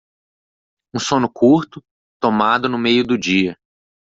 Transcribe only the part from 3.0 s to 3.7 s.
do dia.